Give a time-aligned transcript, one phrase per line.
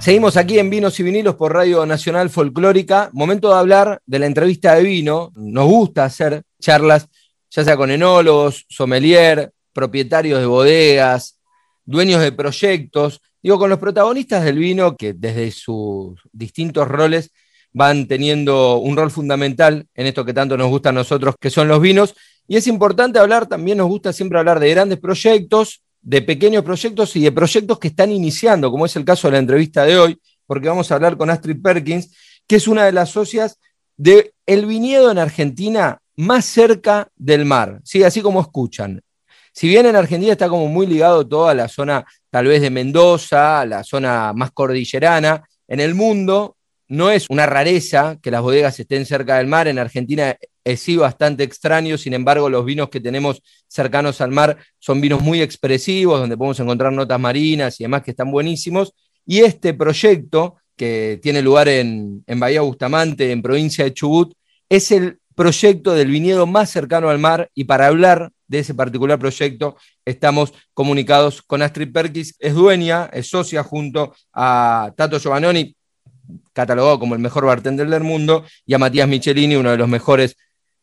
[0.00, 3.10] Seguimos aquí en Vinos y Vinilos por Radio Nacional Folclórica.
[3.12, 5.32] Momento de hablar de la entrevista de vino.
[5.34, 7.08] Nos gusta hacer charlas,
[7.50, 11.38] ya sea con enólogos, sommelier, propietarios de bodegas,
[11.84, 17.30] dueños de proyectos, digo, con los protagonistas del vino que desde sus distintos roles
[17.72, 21.66] van teniendo un rol fundamental en esto que tanto nos gusta a nosotros, que son
[21.66, 22.14] los vinos.
[22.46, 27.14] Y es importante hablar, también nos gusta siempre hablar de grandes proyectos, de pequeños proyectos
[27.16, 30.18] y de proyectos que están iniciando, como es el caso de la entrevista de hoy,
[30.46, 33.58] porque vamos a hablar con Astrid Perkins, que es una de las socias
[33.94, 38.04] del el viñedo en Argentina más cerca del mar, ¿sí?
[38.04, 39.02] así como escuchan.
[39.52, 42.70] Si bien en Argentina está como muy ligado todo a la zona tal vez de
[42.70, 46.56] Mendoza, la zona más cordillerana, en el mundo
[46.88, 49.68] no es una rareza que las bodegas estén cerca del mar.
[49.68, 50.34] En Argentina
[50.76, 55.40] sí bastante extraño, sin embargo, los vinos que tenemos cercanos al mar son vinos muy
[55.40, 58.92] expresivos, donde podemos encontrar notas marinas y demás que están buenísimos.
[59.24, 64.34] Y este proyecto, que tiene lugar en, en Bahía Bustamante, en provincia de Chubut,
[64.68, 69.18] es el proyecto del viñedo más cercano al mar y para hablar de ese particular
[69.18, 75.76] proyecto estamos comunicados con Astrid Perkis, es dueña, es socia junto a Tato Giovannoni,
[76.52, 80.36] catalogado como el mejor bartender del mundo, y a Matías Michelini, uno de los mejores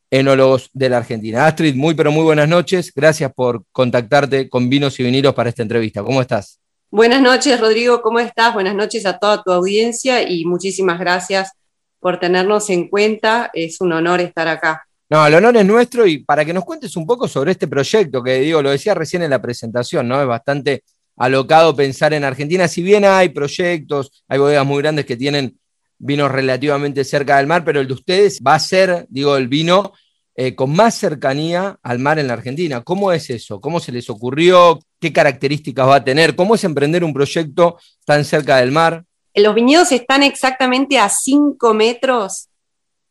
[0.10, 1.46] enólogos de la Argentina.
[1.46, 2.92] Astrid, muy pero muy buenas noches.
[2.96, 6.04] Gracias por contactarte con Vinos y Vinilos para esta entrevista.
[6.04, 6.60] ¿Cómo estás?
[6.92, 8.02] Buenas noches, Rodrigo.
[8.02, 8.54] ¿Cómo estás?
[8.54, 11.52] Buenas noches a toda tu audiencia y muchísimas gracias
[12.00, 13.50] por tenernos en cuenta.
[13.54, 14.86] Es un honor estar acá.
[15.10, 18.24] No, el honor es nuestro y para que nos cuentes un poco sobre este proyecto,
[18.24, 20.22] que digo, lo decía recién en la presentación, ¿no?
[20.22, 20.84] Es bastante
[21.18, 25.58] alocado pensar en Argentina, si bien hay proyectos, hay bodegas muy grandes que tienen
[25.98, 29.94] vinos relativamente cerca del mar, pero el de ustedes va a ser, digo, el vino
[30.38, 32.82] eh, con más cercanía al mar en la Argentina.
[32.82, 33.62] ¿Cómo es eso?
[33.62, 34.80] ¿Cómo se les ocurrió?
[35.00, 36.36] ¿Qué características va a tener?
[36.36, 39.06] ¿Cómo es emprender un proyecto tan cerca del mar?
[39.34, 42.50] Los viñedos están exactamente a 5 metros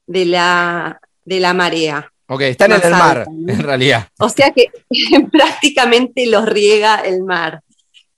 [0.06, 2.10] de la, de la marea.
[2.27, 4.08] Ok, están en el mar, en realidad.
[4.18, 4.68] O sea que
[5.33, 7.61] prácticamente los riega el mar.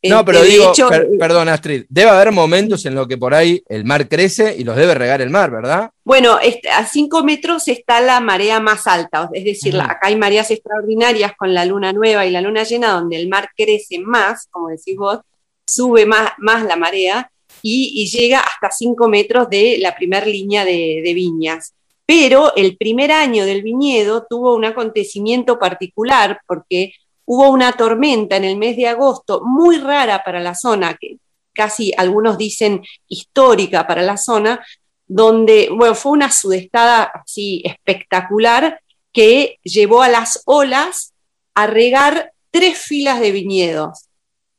[0.08, 0.72] No, pero este, digo,
[1.18, 4.76] perdón Astrid, debe haber momentos en los que por ahí el mar crece y los
[4.76, 5.90] debe regar el mar, ¿verdad?
[6.04, 6.38] Bueno,
[6.72, 11.52] a 5 metros está la marea más alta, es decir, acá hay mareas extraordinarias con
[11.52, 15.20] la luna nueva y la luna llena, donde el mar crece más, como decís vos,
[15.66, 17.30] sube más, más la marea
[17.62, 21.74] y, llega hasta 5 metros de la primera línea de, de viñas.
[22.06, 26.92] Pero el primer año del viñedo tuvo un acontecimiento particular porque
[27.26, 31.18] hubo una tormenta en el mes de agosto muy rara para la zona, que
[31.52, 34.64] casi algunos dicen histórica para la zona,
[35.06, 38.80] donde, bueno, fue una sudestada así espectacular
[39.12, 41.12] que llevó a las olas
[41.54, 44.06] a regar tres filas de viñedos.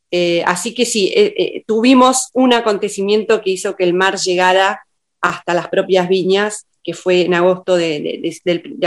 [0.10, 4.86] Eh, así que sí, eh, eh, tuvimos un acontecimiento que hizo que el mar llegara
[5.22, 8.34] hasta las propias viñas que fue en agosto de,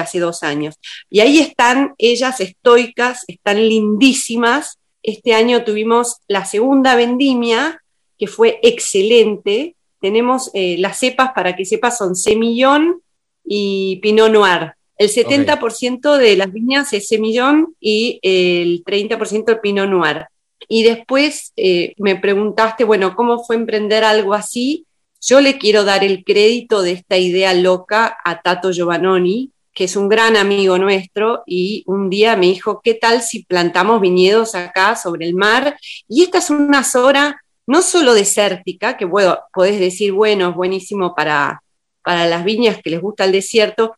[0.01, 0.77] hace dos años.
[1.11, 4.79] Y ahí están ellas estoicas, están lindísimas.
[5.03, 7.83] Este año tuvimos la segunda vendimia,
[8.19, 9.77] que fue excelente.
[10.01, 13.03] Tenemos eh, las cepas, para que sepas, son semillón
[13.45, 14.73] y pinot noir.
[14.97, 20.25] El 70% de las viñas es semillón y el 30% el pinot noir.
[20.69, 24.87] Y después eh, me preguntaste, bueno, ¿cómo fue emprender algo así?
[25.21, 29.95] Yo le quiero dar el crédito de esta idea loca a Tato Giovannoni, que es
[29.95, 34.97] un gran amigo nuestro, y un día me dijo, ¿qué tal si plantamos viñedos acá
[34.97, 35.79] sobre el mar?
[36.09, 41.15] Y esta es una zona no solo desértica, que bueno, podés decir, bueno, es buenísimo
[41.15, 41.63] para,
[42.03, 43.95] para las viñas que les gusta el desierto,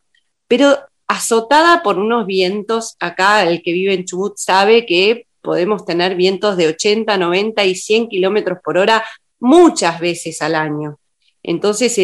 [0.49, 6.17] pero azotada por unos vientos, acá el que vive en Chubut sabe que podemos tener
[6.17, 9.05] vientos de 80, 90 y 100 kilómetros por hora
[9.39, 10.99] muchas veces al año.
[11.43, 11.99] Entonces,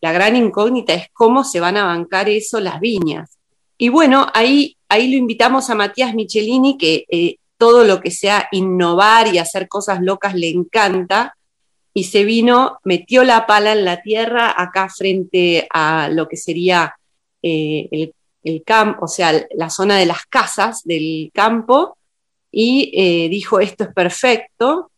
[0.00, 3.38] la gran incógnita es cómo se van a bancar eso las viñas.
[3.76, 8.48] Y bueno, ahí, ahí lo invitamos a Matías Michelini, que eh, todo lo que sea
[8.50, 11.36] innovar y hacer cosas locas le encanta,
[11.94, 16.94] y se vino, metió la pala en la tierra acá frente a lo que sería
[17.42, 18.12] eh,
[18.42, 21.96] el, campo, o sea, la zona de las casas del campo,
[22.50, 24.90] y eh, dijo, esto es perfecto,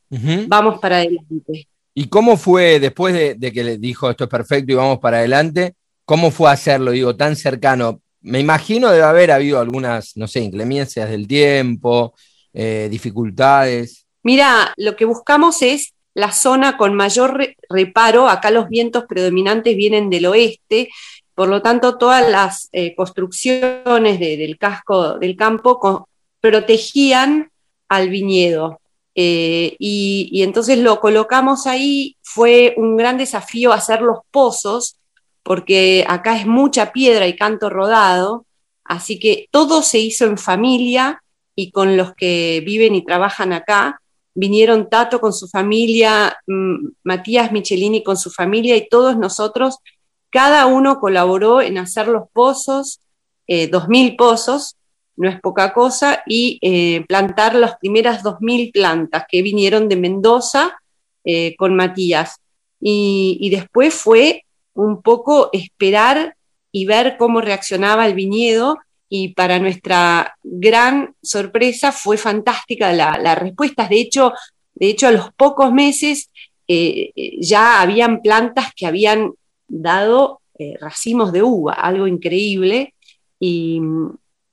[0.49, 1.69] vamos para adelante.
[2.01, 5.75] ¿Y cómo fue después de, que le dijo esto es perfecto y vamos para adelante?
[6.07, 8.01] ¿Cómo fue hacerlo, digo, tan cercano?
[8.23, 12.15] Me imagino debe haber habido algunas, no sé, inclemencias del tiempo,
[12.55, 14.07] eh, dificultades.
[14.23, 18.31] Mira, lo que buscamos es la zona con mayor reparo.
[18.31, 20.89] Acá los vientos predominantes vienen del oeste,
[21.35, 26.09] por lo tanto todas las eh, construcciones del casco del campo
[26.41, 27.51] protegían
[27.91, 28.81] al viñedo.
[29.15, 34.97] Eh, y, entonces lo colocamos ahí, fue un gran desafío hacer los pozos,
[35.43, 38.47] porque acá es mucha piedra y canto rodado,
[38.85, 41.23] así que todo se hizo en familia
[41.55, 44.01] y con los que viven y trabajan acá.
[44.35, 49.79] Vinieron Tato con su familia, mm, Matías Michelini con su familia y todos nosotros,
[50.31, 53.01] cada uno colaboró en hacer los pozos,
[53.49, 54.77] eh, dos mil pozos,
[55.21, 60.81] no es poca cosa, y eh, plantar las primeras 2.000 plantas que vinieron de Mendoza
[61.25, 62.41] eh, con Matías.
[62.81, 66.37] Y, después fue un poco esperar
[66.73, 68.79] y ver cómo reaccionaba el viñedo
[69.11, 73.89] y para nuestra gran sorpresa fue fantástica la, respuesta.
[73.89, 74.33] De hecho,
[74.75, 76.31] de hecho, a los pocos meses
[76.67, 79.33] eh, ya habían plantas que habían
[79.69, 80.41] dado
[80.81, 82.95] racimos de uva, algo increíble.
[83.39, 83.81] Y,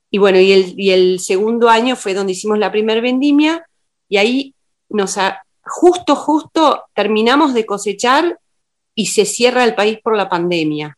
[0.10, 3.68] y bueno, y el, segundo año fue donde hicimos la primera vendimia
[4.08, 4.56] y ahí
[4.90, 5.18] nos
[5.64, 8.40] justo, justo terminamos de cosechar
[8.96, 10.98] y se cierra el país por la pandemia.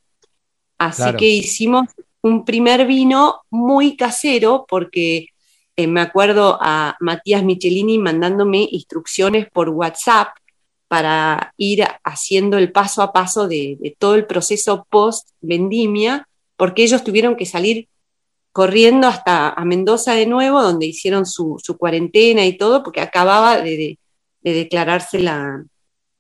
[0.78, 1.90] Así que hicimos
[2.22, 5.28] un primer vino muy casero porque
[5.76, 10.30] eh, me acuerdo a Matías Michelini mandándome instrucciones por WhatsApp
[10.88, 16.84] para ir haciendo el paso a paso de, de todo el proceso post vendimia, porque
[16.84, 17.88] ellos tuvieron que salir
[18.52, 23.98] corriendo hasta a Mendoza de nuevo, donde hicieron su, cuarentena y todo, porque acababa de,
[24.42, 25.64] declararse la,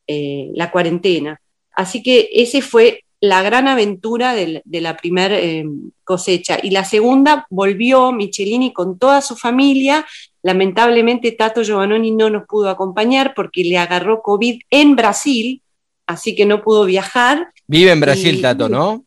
[0.07, 1.41] eh, la, cuarentena.
[1.71, 5.65] Así que ese fue la gran aventura de, la primera eh,
[6.03, 6.59] cosecha.
[6.61, 10.05] Y la segunda volvió Michelini con toda su familia.
[10.41, 15.61] Lamentablemente Tato Giovannoni no nos pudo acompañar porque le agarró COVID en Brasil,
[16.05, 17.51] así que no pudo viajar.
[17.67, 19.03] Vive en Brasil, Tato, ¿no?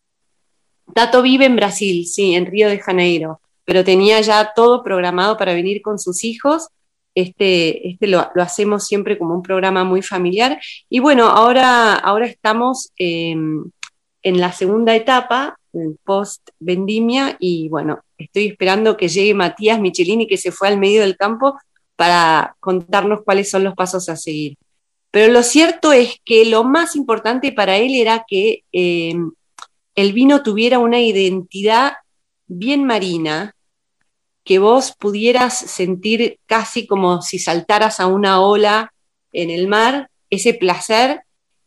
[0.93, 5.53] Tato vive en Brasil, sí, en Río de Janeiro, pero tenía ya todo programado para
[5.53, 6.67] venir con sus hijos.
[7.15, 10.59] Este, este lo, hacemos siempre como un programa muy familiar.
[10.89, 13.63] Y bueno, ahora, ahora estamos em,
[14.23, 15.57] en la segunda etapa,
[16.03, 21.01] post vendimia, y bueno, estoy esperando que llegue Matías Michelini, que se fue al medio
[21.01, 21.57] del campo,
[21.95, 24.57] para contarnos cuáles son los pasos a seguir.
[25.11, 29.31] Pero lo cierto es que lo más importante para él era que em,
[29.95, 31.93] el vino tuviera una identidad
[32.47, 33.55] bien marina,
[34.43, 38.93] que vos pudieras sentir casi como si saltaras a una ola
[39.31, 41.21] en el mar, ese placer,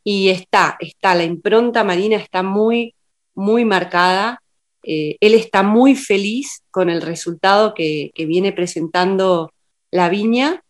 [0.05, 2.95] y está, está, la impronta marina está muy,
[3.35, 4.43] muy marcada.
[4.83, 9.53] Eh, él está muy feliz con el resultado que, que viene presentando
[9.91, 10.63] la viña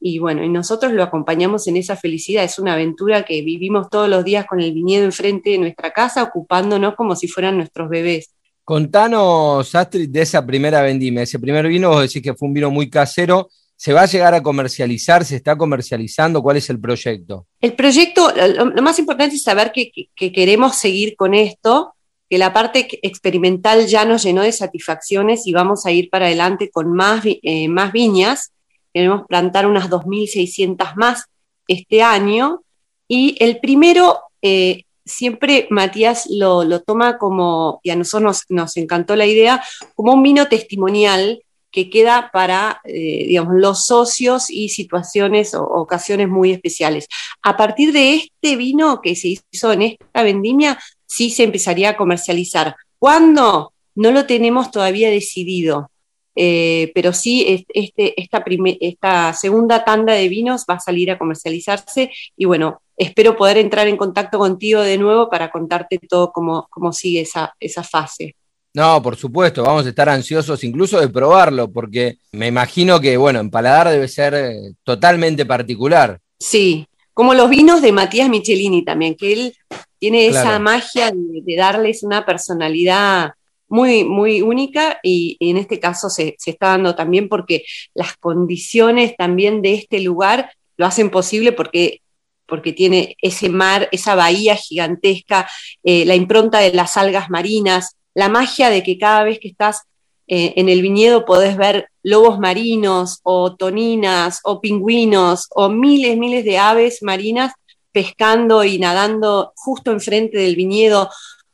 [0.00, 2.42] y bueno, y nosotros lo acompañamos en esa felicidad.
[2.42, 6.22] Es una aventura que vivimos todos los días con el viñedo enfrente de nuestra casa,
[6.22, 8.30] ocupándonos como si fueran nuestros bebés.
[8.64, 11.22] Contanos, Astrid, de esa primera vendimia.
[11.22, 13.50] Ese primer vino, vos decís que fue un vino muy casero.
[13.76, 15.24] ¿Se va a llegar a comercializar?
[15.24, 16.42] ¿Se está comercializando?
[16.42, 17.46] ¿Cuál es el proyecto?
[17.60, 21.94] El proyecto, lo, más importante es saber que, queremos seguir con esto,
[22.28, 26.70] que la parte experimental ya nos llenó de satisfacciones y vamos a ir para adelante
[26.70, 28.52] con más, eh, más viñas
[28.92, 31.24] queremos plantar unas 2.600 más
[31.68, 32.62] este año.
[33.08, 39.26] Y el primero, eh, siempre Matías lo, toma como, y a nosotros nos, encantó la
[39.26, 39.62] idea,
[39.94, 46.28] como un vino testimonial que queda para, eh, digamos, los socios y situaciones o ocasiones
[46.28, 47.06] muy especiales.
[47.42, 51.96] A partir de este vino que se hizo en esta vendimia, sí se empezaría a
[51.96, 52.74] comercializar.
[52.98, 53.72] ¿Cuándo?
[53.94, 55.90] No lo tenemos todavía decidido.
[56.34, 58.44] Eh, pero sí, este, esta,
[58.80, 63.88] esta segunda tanda de vinos va a salir a comercializarse y bueno, espero poder entrar
[63.88, 68.36] en contacto contigo de nuevo para contarte todo cómo, cómo sigue esa, esa fase.
[68.72, 73.40] No, por supuesto, vamos a estar ansiosos incluso de probarlo, porque me imagino que, bueno,
[73.40, 76.20] en paladar debe ser eh, totalmente particular.
[76.38, 79.54] Sí, como los vinos de Matías Michelini también, que él
[79.98, 83.32] tiene esa magia de, darles una personalidad
[83.70, 89.62] muy, muy única y, en este caso se, está dando también porque las condiciones también
[89.62, 92.02] de este lugar lo hacen posible porque
[92.46, 95.48] porque tiene ese mar, esa bahía gigantesca,
[95.84, 99.82] eh, la impronta de las algas marinas, la magia de que cada vez que estás
[100.26, 106.44] eh, en el viñedo podés ver lobos marinos o toninas o pingüinos o miles, miles
[106.44, 107.52] de aves marinas
[107.92, 111.08] pescando y nadando justo enfrente del viñedo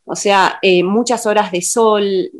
[0.06, 2.30] o sea, eh, muchas horas de sol,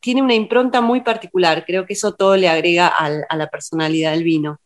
[0.00, 4.24] tiene una impronta muy particular, creo que eso todo le agrega a la personalidad del
[4.24, 4.58] vino.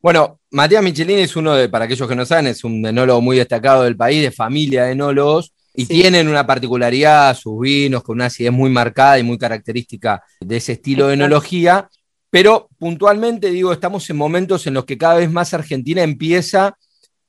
[0.00, 3.36] Bueno, Matías Michelini es uno de, para aquellos que no saben, es un enólogo muy
[3.36, 8.26] destacado del país, de familia de enólogos, y tienen una particularidad, sus vinos, con una
[8.26, 11.88] acidez muy marcada y muy característica de ese estilo de enología.
[12.30, 16.76] Pero puntualmente digo, estamos en momentos en los que cada vez más Argentina empieza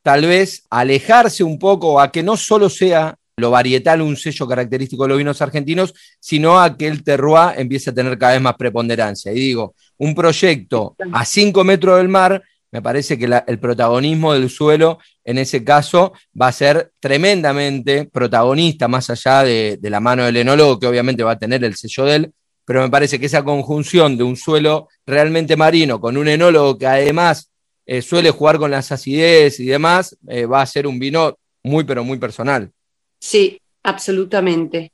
[0.02, 4.48] tal vez a alejarse un poco, a que no solo sea lo varietal un sello
[4.48, 8.42] característico de los vinos argentinos, sino a que el terroir empiece a tener cada vez
[8.42, 9.32] más preponderancia.
[9.32, 14.50] Y digo, un proyecto a 5 metros del mar, me parece que el protagonismo del
[14.50, 20.38] suelo en ese caso va a ser tremendamente protagonista, más allá de, la mano del
[20.38, 22.34] enólogo, que obviamente va a tener el sello de él,
[22.66, 26.86] pero me parece que esa conjunción de un suelo realmente marino con un enólogo que
[26.86, 27.52] además
[27.86, 31.84] eh, suele jugar con las acidez y demás, eh, va a ser un vino muy,
[31.84, 32.72] pero muy personal.
[33.20, 34.94] Sí, absolutamente,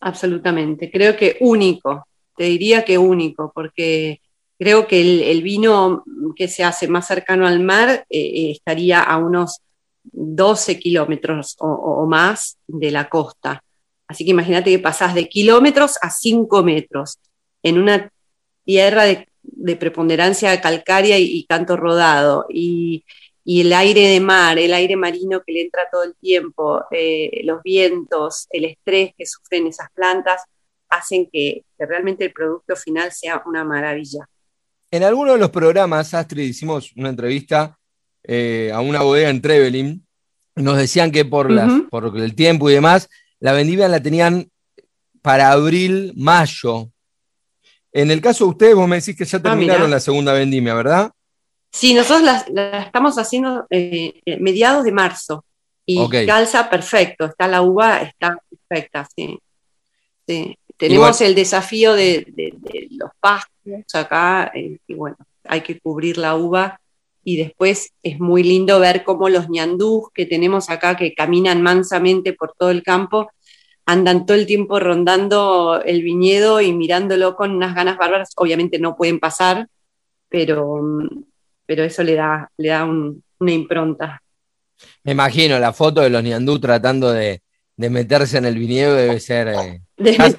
[0.00, 0.90] absolutamente.
[0.90, 4.20] Creo que único, te diría que único, porque
[4.58, 6.04] creo que el, vino
[6.36, 9.60] que se hace más cercano al mar eh, eh, estaría a unos
[10.04, 13.62] 12 kilómetros o, más de la costa.
[14.06, 17.18] Así que imagínate que pasás de kilómetros a 5 metros
[17.62, 18.10] en una
[18.64, 19.26] tierra de,
[19.76, 22.46] preponderancia calcárea y, y canto rodado.
[22.48, 23.04] Y,
[23.50, 27.40] y el aire de mar, el aire marino que le entra todo el tiempo, eh,
[27.44, 30.42] los vientos, el estrés que sufren esas plantas,
[30.90, 34.28] hacen que, realmente el producto final sea una maravilla.
[34.90, 37.78] En alguno de los programas, Astrid, hicimos una entrevista
[38.22, 40.06] eh, a una bodega en Trevelin.
[40.54, 41.48] Nos decían que por,
[41.88, 43.08] por el tiempo y demás,
[43.40, 44.46] la vendimia la tenían
[45.22, 46.90] para abril, mayo.
[47.92, 50.74] En el caso de ustedes, vos me decís que ya ah, terminaron la segunda vendimia,
[50.74, 51.12] ¿verdad?
[51.78, 55.44] Sí, nosotros la, estamos haciendo eh, eh, mediados de marzo
[55.86, 59.38] y calza perfecto, está la uva, está perfecta, sí.
[60.76, 62.52] Tenemos el desafío de,
[62.90, 66.80] los pastos acá eh, y bueno, hay que cubrir la uva
[67.22, 72.32] y después es muy lindo ver cómo los ñandús que tenemos acá que caminan mansamente
[72.32, 73.30] por todo el campo
[73.86, 78.32] andan todo el tiempo rondando el viñedo y mirándolo con unas ganas bárbaras.
[78.36, 79.68] Obviamente no pueden pasar,
[80.28, 81.27] pero mm,
[81.68, 84.22] pero eso le da, le da una impronta.
[85.04, 87.42] Me imagino la foto de los Niandú tratando de,
[87.76, 89.82] meterse en el viñedo debe ser eh,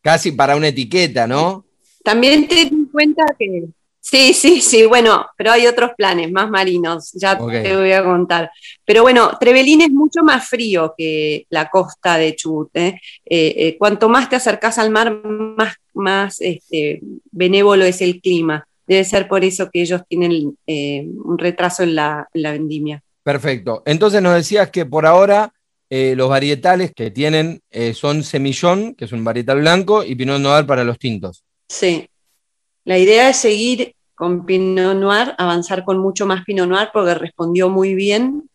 [0.00, 1.66] casi, para una etiqueta, ¿no?
[2.02, 3.68] También ten en cuenta que
[4.00, 8.50] Sí, sí, sí, bueno, pero hay otros planes más marinos, ya te voy a contar.
[8.86, 12.70] Pero bueno, Trevelín es mucho más frío que la costa de Chubut.
[12.74, 12.98] ¿eh?
[13.26, 18.66] Eh, cuanto más te acercas al mar, más, más este, benévolo es el clima.
[18.88, 23.02] Debe ser por eso que ellos tienen eh, un retraso en la, vendimia.
[23.22, 23.82] Perfecto.
[23.84, 25.52] Entonces nos decías que por ahora
[25.90, 30.40] eh, los varietales que tienen eh, son semillón, que es un varietal blanco, y Pinot
[30.40, 31.44] Noir para los tintos.
[31.68, 32.08] Sí.
[32.84, 37.68] La idea es seguir con Pinot Noir, avanzar con mucho más Pinot Noir porque respondió
[37.68, 38.48] muy bien.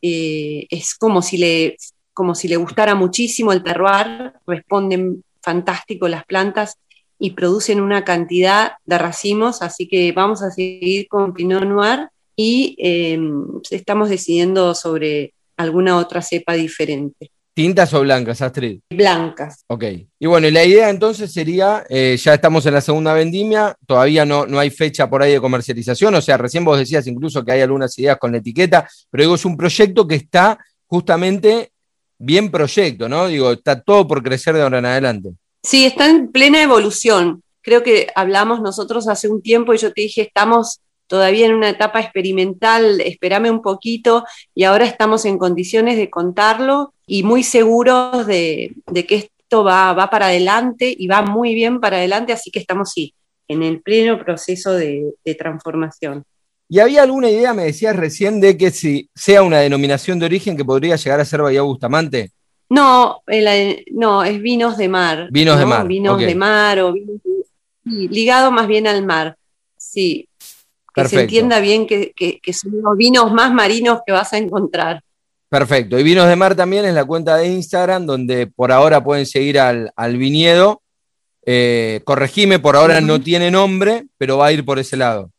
[0.00, 1.76] es como si, le,
[2.14, 6.76] como si le gustara muchísimo el terroir, responden fantástico las plantas
[7.18, 12.76] y producen una cantidad de racimos, así que vamos a seguir con Pinot Noir y
[12.78, 17.30] em, estamos decidiendo sobre alguna otra cepa diferente.
[17.54, 18.80] ¿Tintas o blancas, Astrid?
[18.90, 19.64] Blancas.
[19.68, 19.84] Ok.
[20.18, 24.44] Y bueno, la idea entonces sería, eh, ya estamos en la segunda vendimia, todavía no,
[24.46, 27.62] no hay fecha por ahí de comercialización, o sea, recién vos decías incluso que hay
[27.62, 31.72] algunas ideas con la etiqueta, pero digo, es un proyecto que está justamente
[32.18, 33.26] bien proyecto, ¿no?
[33.26, 35.30] Digo, está todo por crecer de ahora en adelante.
[35.66, 37.42] Sí, está en plena evolución.
[37.60, 41.70] Creo que hablamos nosotros hace un tiempo y yo te dije, estamos todavía en una
[41.70, 48.28] etapa experimental, espérame un poquito y ahora estamos en condiciones de contarlo y muy seguros
[48.28, 48.76] de,
[49.08, 53.12] que esto va, para adelante y va muy bien para adelante, así que estamos sí,
[53.48, 56.22] en el pleno proceso de, transformación.
[56.68, 60.56] ¿Y había alguna idea, me decías recién, de que si sea una denominación de origen
[60.56, 62.30] que podría llegar a ser Bahía Bustamante?
[62.68, 63.22] No,
[63.92, 65.28] no, es vinos de mar.
[65.30, 65.86] Vinos de mar.
[65.86, 66.94] Vinos de mar o
[67.84, 69.36] ligado más bien al mar.
[69.76, 70.28] Sí.
[70.94, 72.12] Que se entienda bien que,
[72.52, 75.02] son los vinos más marinos que vas a encontrar.
[75.48, 75.98] Perfecto.
[75.98, 79.60] Y Vinos de Mar también es la cuenta de Instagram, donde por ahora pueden seguir
[79.60, 80.82] al, viñedo.
[81.44, 85.30] Eh, corregime, por ahora no tiene nombre, pero va a ir por ese lado.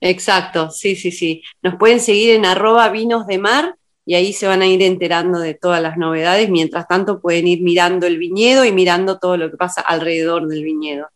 [0.00, 1.42] Exacto, sí, sí, sí.
[1.62, 5.40] Nos pueden seguir en arroba vinos de mar y ahí se van a ir enterando
[5.40, 6.48] de todas las novedades.
[6.48, 10.62] Mientras tanto, pueden ir mirando el viñedo y mirando todo lo que pasa alrededor del
[10.62, 11.08] viñedo.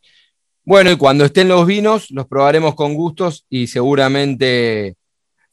[0.65, 4.97] Bueno, y cuando estén los vinos, los probaremos con gustos y seguramente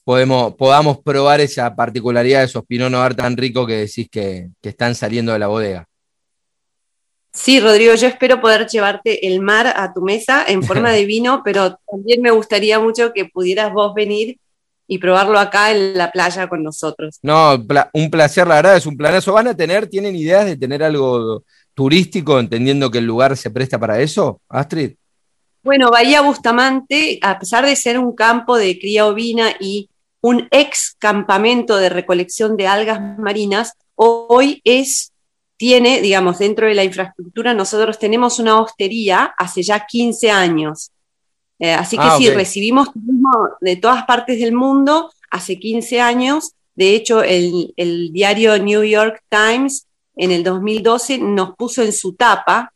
[0.03, 4.69] podemos, podamos probar esa particularidad de esos Pinot Noir tan ricos que decís que, que
[4.69, 5.87] están saliendo de la bodega.
[7.33, 11.41] Sí, Rodrigo, yo espero poder llevarte el mar a tu mesa en forma de vino,
[11.45, 14.39] pero también me gustaría mucho que pudieras vos venir
[14.87, 17.19] y probarlo acá en la playa con nosotros.
[17.21, 17.63] No,
[17.93, 19.33] un placer, la verdad, es un planazo.
[19.33, 23.77] ¿Van a tener, tienen ideas de tener algo turístico, entendiendo que el lugar se presta
[23.77, 24.93] para eso, Astrid?
[25.63, 29.89] Bueno, Bahía Bustamante, a pesar de ser un campo de cría ovina y
[30.21, 35.11] un ex campamento de recolección de algas marinas, hoy es,
[35.57, 40.91] tiene, digamos, dentro de la infraestructura, nosotros tenemos una hostería hace ya 15 años.
[41.59, 46.53] Eh, así que ah, sí, recibimos turismo de todas partes del mundo hace 15 años.
[46.75, 47.73] De hecho, el,
[48.11, 52.73] diario New York Times en el 2012 nos puso en su tapa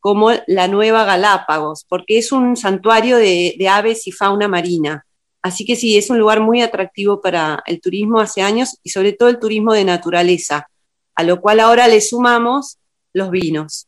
[0.00, 5.06] como la nueva Galápagos, porque es un santuario de, aves y fauna marina.
[5.40, 9.12] Así que sí, es un lugar muy atractivo para el turismo hace años y sobre
[9.12, 10.68] todo el turismo de naturaleza,
[11.14, 12.78] a lo cual ahora le sumamos
[13.12, 13.86] los vinos.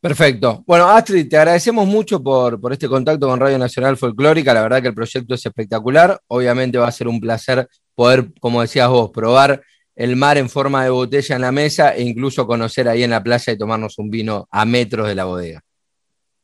[0.00, 0.62] Perfecto.
[0.66, 4.54] Bueno, Astrid, te agradecemos mucho por, por, este contacto con Radio Nacional Folclórica.
[4.54, 6.20] La verdad que el proyecto es espectacular.
[6.28, 9.60] Obviamente va a ser un placer poder, como decías vos, probar
[9.96, 13.22] el mar en forma de botella en la mesa e incluso conocer ahí en la
[13.22, 15.60] playa y tomarnos un vino a metros de la bodega.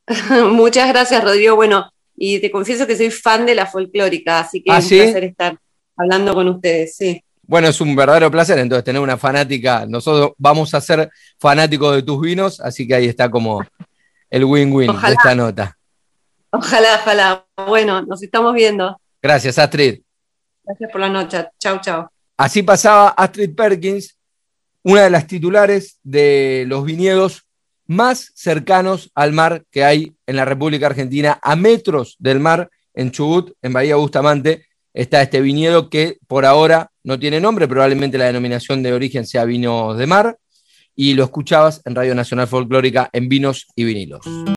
[0.50, 1.54] Muchas gracias, Rodrigo.
[1.54, 4.98] Bueno, y te confieso que soy fan de la folclórica, así que ¿Ah, es un
[4.98, 5.58] placer estar
[5.96, 7.23] hablando con ustedes, sí.
[7.46, 9.86] Bueno, es un verdadero placer entonces tener una fanática.
[9.86, 13.64] Nosotros vamos a ser fanáticos de tus vinos, así que ahí está como
[14.30, 15.76] el win-win de esta nota.
[16.50, 17.46] Ojalá, ojalá.
[17.66, 19.00] Bueno, nos estamos viendo.
[19.20, 20.00] Gracias, Astrid.
[20.64, 21.46] Gracias por la noche.
[21.58, 22.08] Chau, chau.
[22.36, 24.18] Así pasaba Astrid Perkins,
[24.82, 27.46] una de las titulares de los viñedos
[27.86, 33.10] más cercanos al mar que hay en la República Argentina, a metros del mar, en
[33.10, 38.26] Chubut, en Bahía Bustamante, está este viñedo que por ahora no tiene nombre, probablemente la
[38.26, 40.38] denominación de origen sea vinos de mar,
[40.96, 44.24] y lo escuchabas en Radio Nacional Folclórica en Vinos y Vinilos.